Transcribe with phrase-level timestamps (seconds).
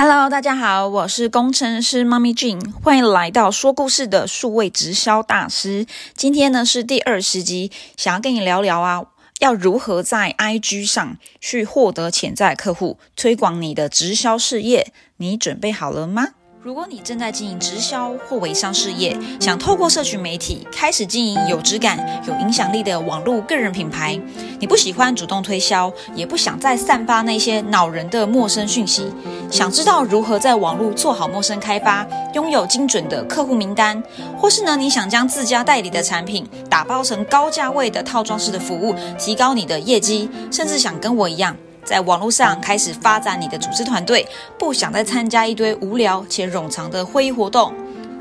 [0.00, 5.86] Hello，大家好，我是工程师妈咪 Jean，欢迎来到说故事的数位直销大师。
[6.14, 9.06] 今天呢是第二十集，想要跟你聊聊啊，
[9.40, 16.28] 要如何在 IG 上去获得潜在客户，推广你的直销事业，你准备好了吗？
[16.60, 24.20] 如果你正在经营直销或微商事业，想透过社群媒体开始经营有质感、有影响力的网络个人品牌，
[24.58, 29.08] 你不喜欢主动推销，也不想再散发那些恼人的陌生讯息，
[29.52, 34.02] 想知道如何在网络做好陌生开发，拥有精准的客户名单，
[34.36, 41.56] 或是呢你想将自家代理的产品打包成高价位的套装式的服务，提高你的业绩，甚至想跟我一样。
[41.88, 47.72] 在网络上开始发展你的组织团队，不想再参加一堆无聊且冗长的会议活动。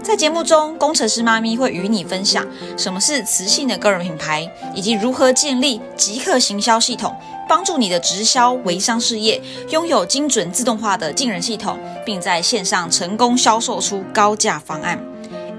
[0.02, 7.14] 在节目中，工程师妈咪会与你分享什么是磁性的个人品牌，以及如何建立即刻行销系统，
[7.50, 14.98] 帮助你的直销微商事业拥有精准自动化的进人系统，并在线上成功销售出高价方案。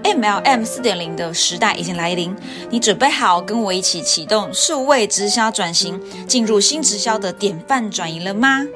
[0.08, 2.34] MLM 四点零的时代已经来临，
[2.70, 8.66] 你准备好跟我一起启动数位直销转型，进入新直销的典范转移了吗？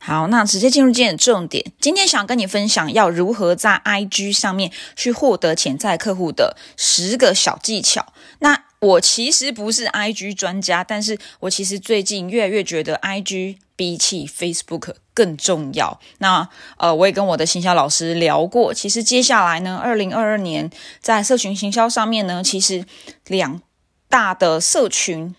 [0.00, 1.70] 好，那直接进入今天的重点。
[1.80, 8.12] 今天想跟你分享要如何在 IG 上面去获得潜在客户的十个小技巧。
[8.40, 16.00] 那我其实不是 IG 专家，但是我其实最近越来越觉得 IG 比起 Facebook 更重要。
[16.18, 20.70] 那呃，我也跟我的行销老师聊过，其实接下来呢，二零二二年
[21.00, 22.84] 在社群行销上面呢，其实
[23.26, 23.60] 两
[24.08, 25.34] 大的社群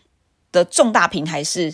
[0.52, 1.74] 的重大平台是。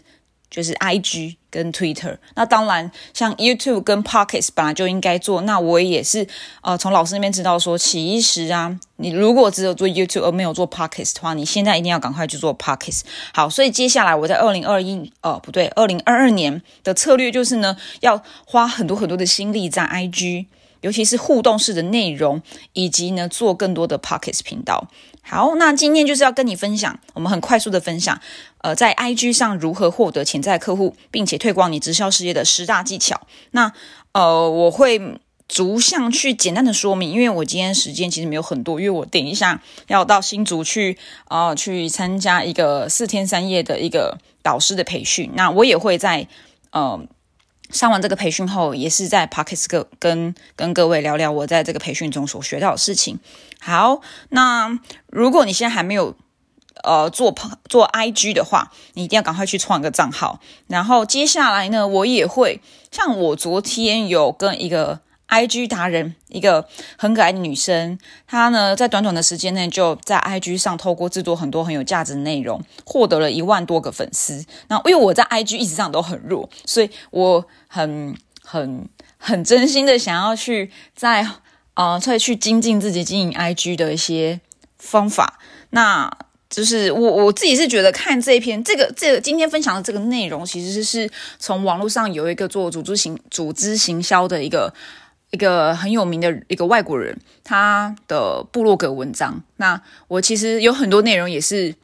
[0.57, 5.41] 就是 I G 跟 Twitter，那当然像 YouTube 跟 Pockets 本来就应该做。
[5.41, 6.27] 那我也是
[6.61, 13.01] 呃从老师那边知道说，其实啊，你如果只有做 YouTube 而没有做 Pockets 的话，你现在一定要赶快去做 Pockets。
[13.35, 20.47] 好，所以接下来我在二零二一呃不对，二零二二年的策略就是呢，要花很多很多的心力在 I G，
[20.81, 22.41] 尤其是互动式的内容，
[22.73, 24.87] 以及呢做更多的 Pockets 频道。
[25.21, 28.21] 好，那今天就是要跟你分享，我们很快速的分享，
[28.59, 33.27] 呃，在 IG 上如何获得潜在客户，并且推广你直销事业的十大技巧。
[33.51, 33.73] 那
[34.13, 35.19] 呃，我会
[35.49, 40.97] 逐项去简单的说明，因为我今天时间其实没有很多，因为我等一下要到新竹去，
[41.27, 45.31] 呃，去参加一个四天三夜的一个导师的培训。
[45.33, 46.29] 那我也会在，
[46.71, 47.05] 呃。
[47.69, 53.19] 上完这个培训后，也是在 Pockets 跟跟跟各位聊聊我在这个培训中所学到的事情。
[53.59, 56.15] 好，那如果你现在还没有
[56.83, 57.35] 呃做
[57.69, 60.39] 做 IG 的话，你一定要赶快去创一个账号。
[60.67, 62.61] 然后接下来呢，我也会
[62.91, 65.01] 像我昨天有跟一个。
[65.27, 66.67] I G 达人，一个
[66.97, 74.45] 很可爱的女生，她呢在短短的时间内就在 I G 上透过制作很多很有价值的内容，获得了一万多个粉丝。
[74.69, 81.27] 那因为我在 I G 一直上都很弱，所以我很很很真心的想要去在
[81.73, 84.39] 呃再去精进自己经营 I G 的一些
[84.77, 85.39] 方法。
[85.71, 86.09] 那
[86.49, 94.73] 就是我我自己是觉得看这一篇这个这个今天分享的这个内容，其实是从网络上有一个做组织行组织行销的一个。
[95.31, 99.43] 一个很有名的一个外国人，他的部落格文章。
[99.57, 101.75] 那我其实有很多内容也是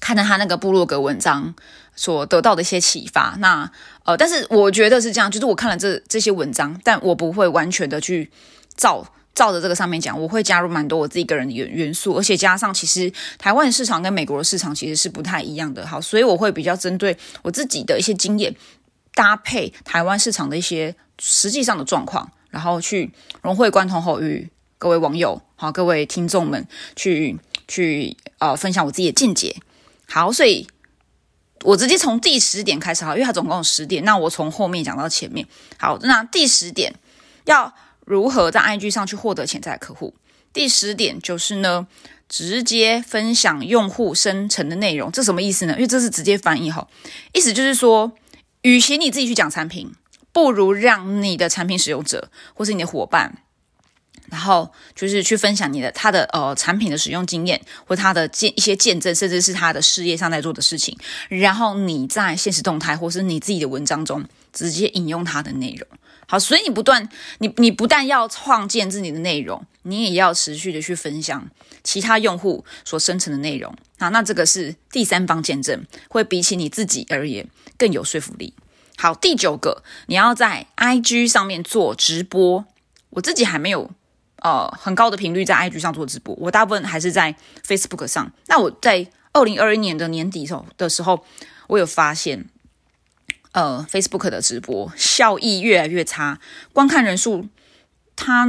[0.00, 1.54] 看到他那个部落格文章
[1.96, 3.36] 所得到的一些启发。
[3.38, 3.70] 那
[4.04, 8.30] 呃，但是我觉得是这样，就是我看了这这些文章，但我不会完全的去
[8.76, 15.84] 照照着这个上面讲，我会加入蛮多我自己个人的元元素，而且加上其实台湾市场跟美国的市场其实是不太一样的。
[15.84, 18.54] 好，所以我会比较针对我自己的一些经验，
[19.14, 22.30] 搭配台湾市场的一些实际上的状况。
[22.50, 23.10] 然后去
[23.42, 26.66] 融会贯通后，与各位网友、好各位听众们
[26.96, 29.56] 去去呃分享我自己的见解。
[30.06, 30.66] 好，所以
[31.64, 35.46] 我直接从第十点开始，好，因为它总共有十点，那我从后面讲到前面。
[35.78, 36.94] 好，那第十点
[37.44, 40.14] 要如何在 IG 上去获得潜在客户？
[40.52, 41.86] 第十点就是呢，
[42.28, 45.74] 直接分享用户生成的内容，这什么意思呢？
[45.74, 46.88] 因为这是直接翻译哈，
[47.32, 48.12] 意思就是说，
[48.62, 49.92] 与其你自己去讲产品。
[50.38, 53.42] 不如让你的产品使用者或是你的伙伴，
[54.26, 60.96] 然后就是去分享你的他的呃产品的使用经验，或他的见一些见证，甚至是他的事业上在做的事情，
[61.28, 65.88] 然后你在现实动态或是你自己的文章中直接引用他的内容。
[66.28, 67.08] 好，所以你不断
[67.38, 71.50] 你你不但要创建自己的内容，你也要持续的去分享
[71.82, 74.10] 其他用户所生成的内容啊。
[74.10, 78.54] 那这个是第三方见证，会比起你自己而言更有说服力。
[79.00, 82.66] 好，第九个，你要在 IG 上面做直播。
[83.10, 83.92] 我自己还没有
[84.42, 88.32] 呃很高的频率在 IG 上做直播，我大部分还是在 Facebook 上。
[88.48, 91.24] 那我在二零二一年的年底时候的时候，
[91.68, 92.46] 我有发现，
[93.52, 96.40] 呃 Facebook 的直播效益越来越差，
[96.72, 97.46] 观看人数
[98.16, 98.48] 它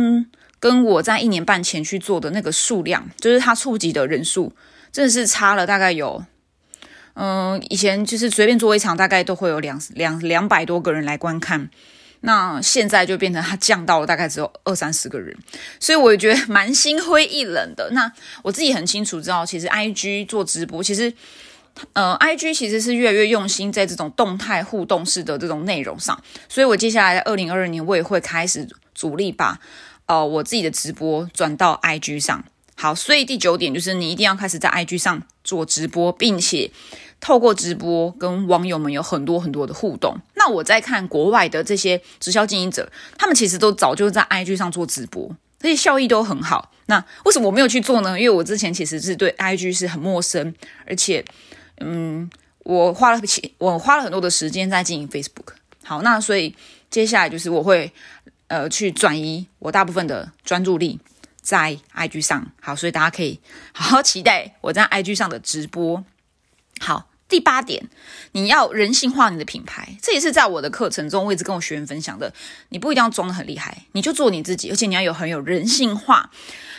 [0.59, 4.51] 跟我在一年半前去做的那个数量，就是它触及的人数，
[4.91, 6.25] 真的是差了大概有，
[7.21, 11.69] 嗯，以前就是随便做一场，大概都会有两两两百多个人来观看。
[12.21, 15.35] 那现在就变成它降到了大概只有二三十个人，
[15.81, 17.89] 所以我也觉得蛮心灰意冷的。
[17.91, 18.09] 那
[18.41, 21.13] 我自己很清楚知道，其实 I G 做直播，其实
[21.91, 26.21] 呃 I G 其实是越来越用心在这种动态互动式的这种内容上。
[26.47, 29.59] 所以我接下来二零二二年我也会开始主力把
[30.05, 32.45] 呃我自己的直播转到 I G 上。
[32.75, 36.71] 好，所以第九点就是你一定要开始在 I G 上做直播，并且。
[37.21, 40.17] 透过直播跟网友们有很多很多的互动。
[40.35, 45.29] 那我在看国外的这些直销经营者，他们其实都早就在 IG 上做直播，
[45.59, 46.71] 这些效益都很好。
[46.85, 48.19] 那为什么我没有去做呢？
[48.19, 50.55] 因为我之前其实是对 IG 是很陌生，
[50.87, 51.23] 而且，
[51.81, 52.29] 嗯，
[52.59, 55.53] 我花了钱，我花了很多的时间在经营 Facebook。
[55.83, 56.55] 好，那所以
[56.89, 57.91] 接下来就是我会
[58.47, 60.99] 呃去转移我大部分的专注力
[61.41, 62.51] 在 IG 上。
[62.61, 63.39] 好，所以大家可以
[63.73, 66.03] 好好期待我在 IG 上的直播。
[66.79, 67.08] 好。
[67.29, 67.87] 第八点，
[68.31, 72.33] 你要人性化你的品牌，这也是在我的课程中我一直跟我学员分享的。
[72.69, 76.31] 你不一定要装的很厉害，你就做你自己，而且你要有很有人性化。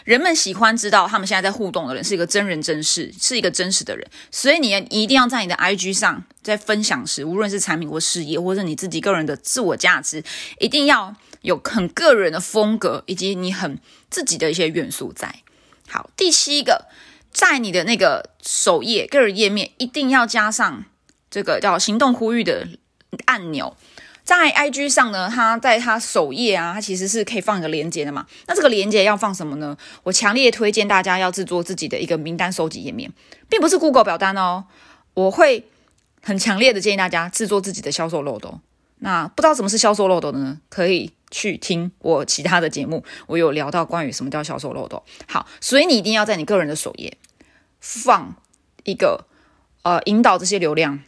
[0.05, 4.05] 人们喜欢知道他们现在在互动的人是一个真人真事，是一个真实的人。
[4.33, 10.25] 所以你一定要在你的 IG 上，在分享时，无论是产品或事业，或者你自己个人的自我价值，
[10.59, 13.79] 一定要有很个人的风格，以及你很
[14.11, 15.33] 自己的一些元素在。
[15.87, 16.87] 好，第七个。
[17.31, 20.85] 在你的那个首页个人页面，一定要加上
[21.31, 22.67] 这个叫行动呼吁的
[23.27, 23.77] 按钮。
[24.23, 28.27] 在 IG 上呢，它在它首页啊，它其实是可以放一个连接的嘛。
[28.47, 29.77] 那这个连接要放什么呢？
[30.05, 33.11] 我强烈推荐大家要制作自己的一个名单收集页面，
[33.49, 34.67] 并不是 Google 表单哦。
[35.15, 35.67] 我会
[36.23, 38.61] 很强烈的建议大家制作自己的销售漏斗。
[38.99, 40.59] 那不知道什么是销售漏斗的呢？
[40.69, 41.13] 可以。
[41.31, 45.03] 去听我其他的节目，我有聊到关于什么叫销售漏斗。
[45.29, 47.17] 好，所以你一定要在你个人的首页
[47.81, 48.35] 放
[48.83, 49.27] 一个
[49.83, 51.01] 呃，引导这些流量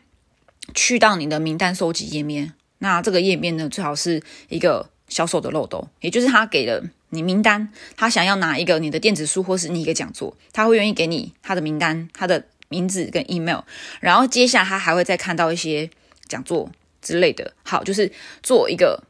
[0.74, 2.54] 去到你的名单收集页面。
[2.78, 13.62] 那这个页面呢，最好是一个销售的漏斗，也就是他给了你名单，他想要拿一个你的电子书或是你一个讲座，他会愿意给你他的名单、他的名字跟 email，
[14.00, 15.90] 然后接下来他还会再看到一些
[16.28, 16.70] 讲座
[17.00, 17.52] 之类的。
[17.64, 19.02] 好，就是做一个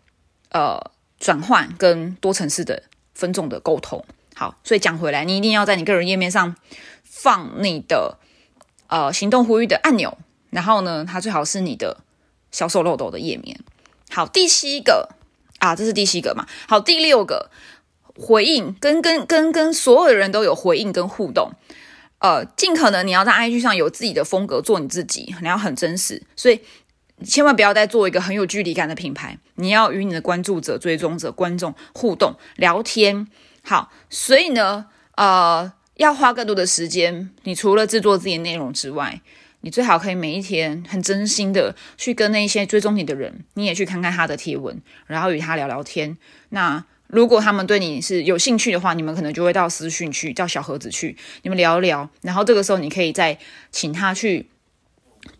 [0.50, 0.91] 呃。
[1.23, 2.83] 转换跟多层次的
[3.15, 4.05] 分众的沟通，
[4.35, 6.57] 好，所以讲回来，你一定要在你个人页面上
[7.05, 8.19] 放你的
[8.89, 10.19] 呃行动呼吁的按钮，
[10.51, 11.99] 然后呢，它最好是你的
[12.51, 13.61] 销售漏斗的页面。
[14.11, 15.11] 好，第七个
[15.61, 16.45] 啊，这是第七个嘛？
[16.67, 17.53] 好，第六个
[18.17, 21.53] 回应跟跟跟跟所有的人都有回应跟互动，
[22.19, 26.61] 呃，尽可能你要在 IG 上有自己的风格，做你自己，你要很真实，所以。
[27.23, 33.27] 千万不要再做一个很有距离感的品牌，你要与你的关注者、追踪者、观众互动、聊天。
[33.63, 34.87] 好，所以呢，
[35.17, 37.31] 呃，要花更多的时间。
[37.45, 39.21] 你除了制作自己的内容之外，
[39.61, 46.17] 你最好可以每一天很真心的去跟那些追踪你的人，你也去看看他的贴文，然后与他聊聊天。
[46.49, 52.09] 那如果他们对你是有兴趣的话，你们可能就会到私讯去，到小盒子去，你们聊一聊。
[52.23, 53.39] 然后这个时候，你可以再
[53.71, 54.49] 请他去。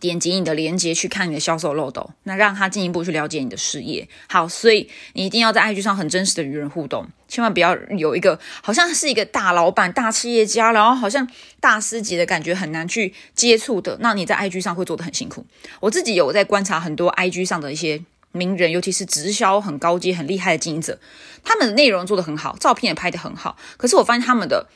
[0.02, 4.08] 点击你的链接去看你的销售漏斗，那让他进一步去了解你的事业。
[4.28, 13.96] 好，所以你一定要在 IG 上很真实的与人互动，千万不要有一个好像是一个大老板、大企业家，然后好像大师级的感觉很难去接触的。
[14.00, 15.46] 那你在 IG 上会做的很辛苦。
[15.79, 20.98] 我自己有在观察很多 IG 上的一些名人，尤其是直销很高阶、很厉害的经营者，
[21.44, 24.67] 他们的内容做的很好，照片也拍的很好，可是我发现他们的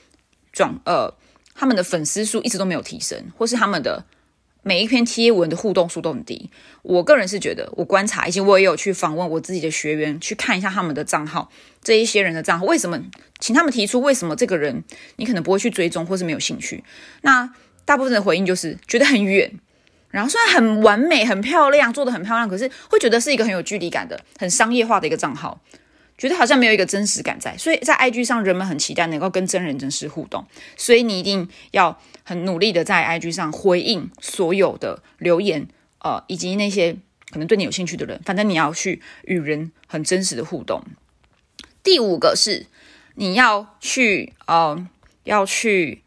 [0.53, 1.13] 转呃，
[1.57, 4.05] 他们的粉丝数一直都没有提升，或是他们的。
[4.67, 6.51] 每一篇贴文的互动数都很低，
[6.83, 11.49] 我个人是觉得，我观察以及我也有去访问我自己的学员，去看一下他们的账号，
[11.85, 13.01] 这一些人的账号为什么，
[13.39, 14.83] 请他们提出为什么这个人
[15.19, 16.83] 你可能不会去追踪，或是没有兴趣。
[17.23, 17.49] 那
[17.85, 19.53] 大部分的回应就是觉得很远，
[20.11, 25.61] 然后虽然很完美、很漂亮，做的很漂亮，可是会觉得是一个很有距离感的、很商业化的一个账号。
[26.19, 35.69] 觉得好像没有一个真实感在，所以在 IG 上，人们很期待能够跟真人真实互动，所以你一定要很努力的在 IG 上回应所有的留言，
[36.01, 36.97] 呃，以及那些
[37.31, 40.83] 可能对你有兴趣的人，反正你要去与人很真实的互动。
[41.85, 42.67] 第五个是
[43.15, 44.85] 你要去呃，
[45.23, 46.03] 要去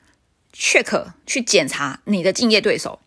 [0.54, 3.00] check 去检查你的竞业对手。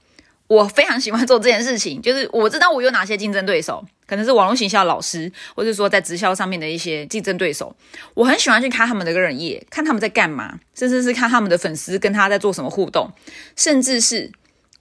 [0.47, 7.75] 我非常喜欢做这件事情，就是我知道我有哪些竞争对手，可能是网络行销老师，或者说在直销上面的一些竞争对手。
[8.15, 13.11] 我很喜欢去看他们的个人页，看他们在干嘛，甚至是看他们的粉丝跟他在做什么互动，
[13.57, 14.31] 甚至是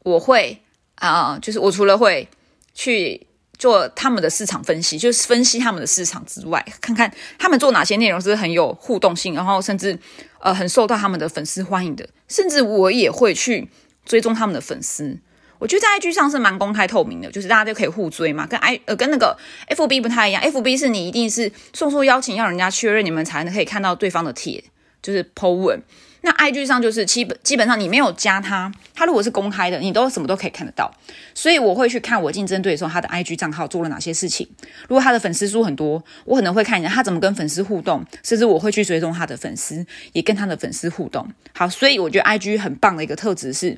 [0.04, 0.62] 我会
[0.96, 2.28] 啊，就是我除了会
[2.74, 9.98] 去做他们的市场分析，就是分析他们的市场之外，看看他们做哪些内容是很有互动性，然后甚至
[10.40, 13.70] 呃很受到他们的粉丝欢迎的，甚至我也会去
[14.04, 15.20] 追踪他们的粉丝。
[15.62, 19.38] 我觉得在 IG 上是蛮公开透明的，就是大家都可以互追嘛，跟 I 呃跟那个
[19.70, 24.64] FB 不太一样，FB 是你一定是送出邀请，要人家确认你们才能可以看到对方的帖，
[25.04, 25.80] 就是 po 文。
[26.24, 30.92] 那 IG 上就是基本基本上你没有加他，他如果是公开的，你都什么都可以看得到。
[31.36, 34.48] 所以我会去看我竞争对手他的 IG 账号做了哪些事情。
[34.88, 41.28] 如果他的粉丝数很多，我可能会看一下他怎么跟粉丝互动，甚至我会去追踪他的粉丝，也跟他的粉丝互动。
[41.54, 43.78] 好，所以我觉得 IG 很棒的一个特质是。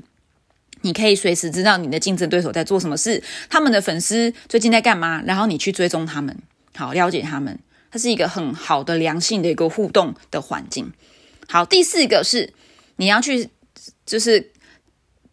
[0.83, 6.37] 你可以随时知道你的竞争对手在做什么事，他们的粉丝最近在干嘛，然后你去追踪他们，
[6.75, 7.59] 好了解他们，
[7.91, 10.93] 它是一个很好的良性的一个互动的环境。
[11.49, 12.53] 好，第四个是
[12.97, 13.49] 你要去
[14.05, 14.51] 就是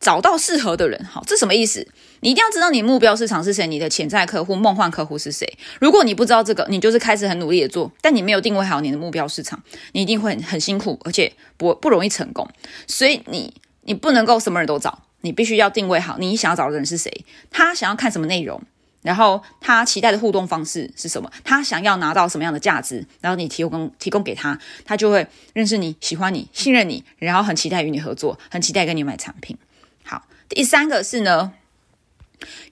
[0.00, 1.86] 找到适合的人，好，这什么意思？
[2.22, 5.50] 你一定要知道你目标市场是谁，你的潜在客户、梦幻客户是谁。
[5.80, 12.46] 如果你不知道这个，你就是开始很努力的做，但你没有定位好你的目标市场，你一定会很辛苦，而且不不容易成功。
[12.86, 15.02] 所以你你不能够什么人都找。
[15.22, 18.62] 你必须要定位好，你想要找的人是谁，他想要看什么内容，
[19.02, 29.56] 然后他期待的互动方式是什么，他想要拿到什么样的价值，然后你提供提供给他，他就会认识你、喜欢你、信任你，然后很期待与你合作，很期待跟你买产品。
[30.04, 31.52] 好，第三个是呢，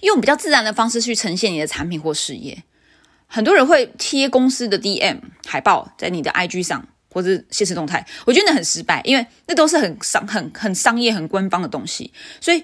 [0.00, 2.62] 用比较自然的方式去呈现你的产品或事业。
[3.26, 6.88] 很多人会贴公司的 DM 海报在你的 IG 上。
[7.12, 12.62] 或者现实动态，我觉得那很失败，因为那都是很商、很很商业、很官方的东西，所以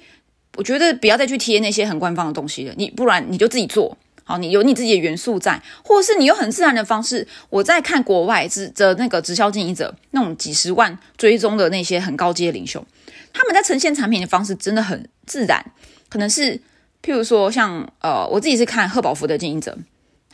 [0.56, 2.74] 我觉得不要再去贴那些很官方的东西了。
[2.76, 7.26] 你不然你就自己做好，你有你自己的元素在，或者是你有很自然的方式。
[7.50, 12.86] 我在看国外直的那个直销经营者，那种几十万追踪的那些很高阶领袖，
[13.32, 15.64] 他们在呈现产品的方式真的很自然，
[16.08, 16.58] 可能是
[17.02, 19.76] 譬如说像呃，我自己是看贺宝福的经营者。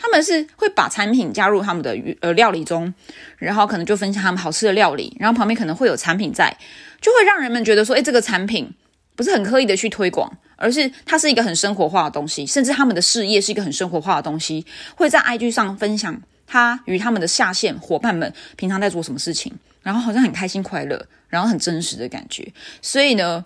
[0.03, 2.93] 他们是会把产品加入他们的呃料理中，
[3.37, 6.57] 然后可能就分享他们好吃的料理，然后旁边可能会有产品在，
[7.03, 8.73] 就会让人们觉得说，哎，这个产品
[9.15, 14.65] 不是很刻意的去推广，而是它是一个很生活化的东西，甚至他们的事业是一个很生活化的东西，
[14.97, 19.53] 会在 IG 上分享他与他们的下线伙伴们平常在做什么事情，
[19.83, 23.45] 然后好像很开心快乐，然后很真实的感觉，所以呢，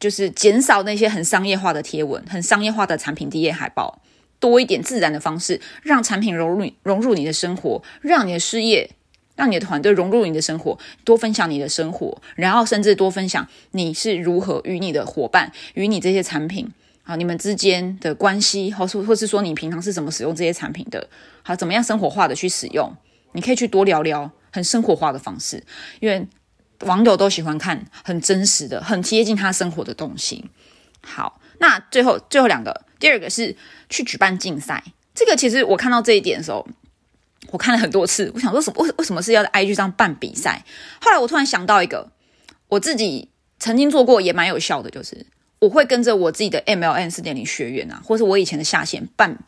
[0.00, 4.00] 就是减少那些很商业化的贴文，很商业化的产品第一页海报。
[4.42, 8.90] 多一点自然的方式，让产品融入融入你的生活，让你的事业，
[9.36, 16.68] 让你的团队融入你的生活，多分享你的生活，然后甚至多分享你是如何与你的伙伴、与你这些产品
[17.04, 21.08] 啊，你们之间的关系，或是或是说你平常是怎么使用这些产品的，
[21.44, 22.92] 好，怎么样生活化的去使用，
[23.34, 25.62] 你可以去多聊聊很生活化的方式，
[26.00, 26.26] 因为
[26.80, 30.46] 网友都喜欢看很真实的、很贴近他生活的东西。
[31.00, 32.82] 好，那最后最后两个。
[32.98, 33.56] 第二个是
[33.88, 34.82] 去举办竞赛，
[35.14, 36.66] 这个其实我看到这一点的时候，
[37.50, 40.64] 我看了很多次，我想说什么为为什么是要在 IG 上办比赛？
[41.00, 42.10] 后来我突然想到一个，
[42.68, 43.28] 我自己
[43.58, 45.26] 曾经做过也蛮有效的，就是
[45.60, 49.38] 我会跟着我自己的 MLN 四点零学员啊，或是我以前的下线办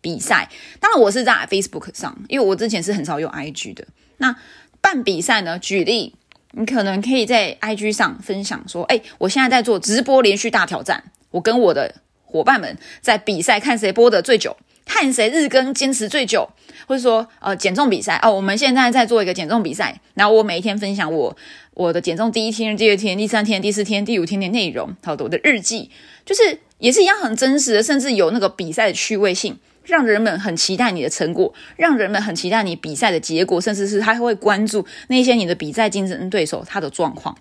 [0.00, 0.48] 比赛。
[0.80, 3.86] 当然我是在 Facebook 上，因为我之前是很少用 IG 的。
[4.18, 4.36] 那
[4.80, 5.58] 办比赛呢？
[5.58, 6.14] 举例，
[6.52, 11.94] 你可能可以在 IG 上分享说，哎，我现在在做直播连续大挑战，我跟我的。
[12.32, 14.56] 伙伴们在比赛，看谁播的最久，
[14.86, 16.48] 看谁日更坚持最久，
[16.86, 21.36] 或者说呃减重比赛哦，我们现在在做一个减重比赛，然后我每一天分享我
[21.74, 25.90] 我的减重第一天、第二天、第三天、第四天、第五天的内容，好的我的日记，
[26.24, 37.36] 就是也是一样很真实的，甚至有那个比赛的趣味性，让人们很期待你的成果，让人们很期待你比赛的结果，甚至是他会关注那些你的比赛竞争对手他的状况。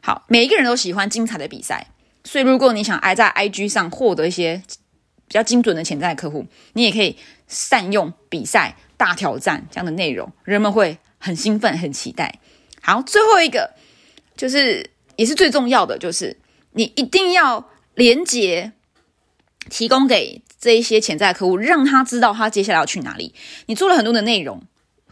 [0.00, 1.88] 好，每一个人都喜欢精彩的比赛。
[2.22, 4.62] 所以，如果你想挨在 IG 上获得一些
[5.26, 7.16] 比较精准的潜在客户，你也可以
[7.48, 12.38] 善用比赛、大挑战这样的内容，人们会很兴奋、很期待。
[12.82, 13.74] 好，最后一个
[14.36, 16.36] 就是也是最重要的，就是
[16.72, 18.72] 你一定要连接
[19.68, 23.34] 提供给这一些潜在客户，让他知道他接下来要去哪里。
[23.66, 24.62] 你做了很多的内容、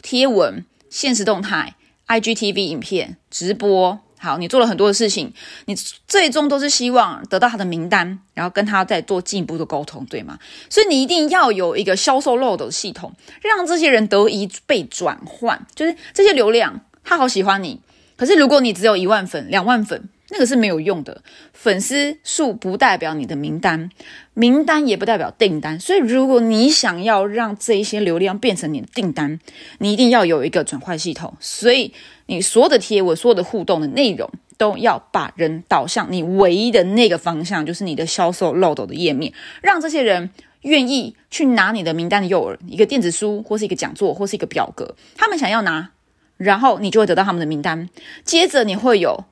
[0.02, 4.00] 贴文、现实动态、IGTV 影片、直播。
[4.18, 5.32] 好，你做了很多的事情，
[5.66, 5.74] 你
[6.06, 10.38] 最终都是希望得到他的名单，然后跟他再做进一步的沟通，对吗？
[10.68, 17.80] 所以你一定要有一个销售漏斗系统，让这些人得以被转换，就是这些流量，他好喜欢你。
[18.16, 21.22] 可是如果你只有一万粉、两万粉，那个是没有用的。
[21.52, 23.90] 粉丝数不代表你的名单，
[24.34, 25.78] 名单也不代表订单。
[25.80, 29.38] 所以如果你想要让这一些流量变成你的订单，
[29.78, 31.34] 你一定要有一个转换系统。
[31.40, 31.92] 所以。
[32.30, 39.32] 你所有的贴文、所有的互动的内容，都要把人导向你唯一的那个方向，就是你的销售漏斗的页面，
[39.62, 40.28] 让这些人
[40.60, 45.92] 愿意去拿你的名单的诱饵，一个电子书或是一个讲座或是一个表格，他们想要拿，
[46.36, 47.88] 然后你就会得到他们的名单。
[48.26, 49.24] 接着你会有，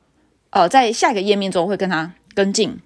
[0.51, 2.79] 呃，在下一个页面中会跟他跟进，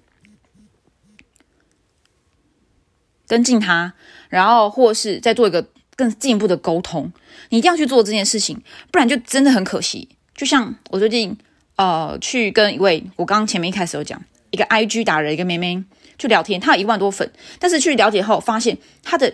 [3.27, 3.93] 跟进他，
[4.29, 7.11] 然后或是再做一个更进一步的沟通。
[7.49, 10.09] 你一定要去做这件事情，不然就真的很可惜。
[10.35, 11.37] 就像我最近
[11.75, 15.83] 呃去跟一位，我刚刚前面一开始有讲一个 IG 达人一个妹妹。
[16.19, 19.33] 去聊天，她有一万多粉，但是去了解后发现他的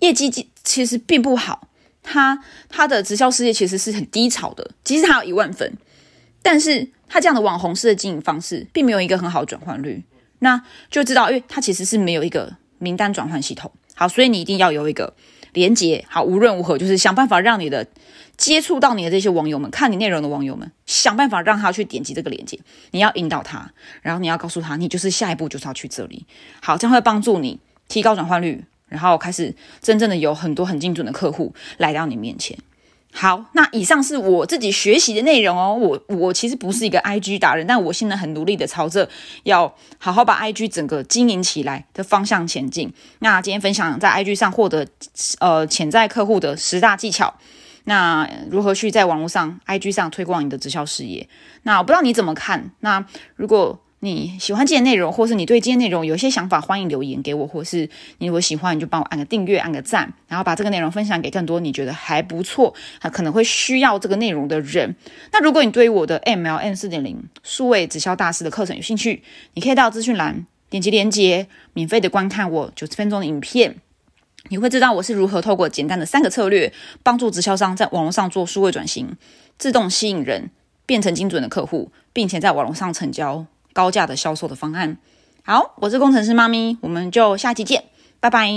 [0.00, 0.28] 业绩
[0.62, 1.68] 其实并不好，
[2.02, 4.72] 他他的直销事业其实是很低潮的。
[4.84, 5.78] 即使他有一万粉，
[6.50, 10.02] 但是他这样的网红式的经营方式，并没有一个很好的转换率，
[10.38, 13.70] 那就知道，因为他其实是没有一个名单转换系统。
[13.94, 15.14] 好，所以你一定要有一个
[15.52, 16.06] 连接。
[16.08, 17.86] 好，无论如何，就是想办法让你的。
[18.38, 22.56] 接触到你的这些网友们，看你内容的网友们，想办法让他去点击这个链接。
[22.92, 26.24] 你要引导他，然后你要告诉他，你就是下一步就是要去这里。
[26.62, 29.52] 好，这样会帮助你提高转换率，然后开始
[29.82, 32.56] 真正的有很多很精准的客户来到你面前。
[33.10, 35.74] 好，那以上是我自己学习的内容哦。
[35.74, 39.08] 我我其实不是一个 IG 达人，但我现在很努力的朝着
[39.44, 42.92] 要好好把 IG 整个经营起来的方向前进。
[43.20, 44.86] 那今天分享在 IG 上获得
[45.40, 47.34] 呃潜在客户的十大技巧。
[47.84, 51.26] 那如何去在网络上、IG 上推广你的直销事业？
[51.62, 52.70] 那我不知道你怎么看。
[52.80, 53.04] 那
[53.36, 57.88] 如果你喜欢今天内容，或是你对今天内容有一些想法，欢迎留言给我，或是
[58.18, 64.94] 你如果喜欢，你就帮我按个订阅、按个赞，然后把这个内容分享给更多你觉得还不错、还可能会需要这个内容的人。
[65.32, 69.24] 那如果你对于我的 MLM 四点零数位直销大师的课程有兴趣，
[69.54, 73.76] 你可以到资讯栏点击链接，免费的观看我九十分钟的影片。
[74.50, 79.16] 你会知道我是如何透过简单的三个策略，帮助直销商在网络上做数位转型，
[79.58, 80.50] 自动吸引人，
[80.86, 83.44] 变成精准的客户，并且在网络上成交
[83.78, 84.96] 高价的销售的方案。
[85.44, 87.84] 好，我是工程师妈咪，我们就下期见，
[88.18, 88.48] 拜拜。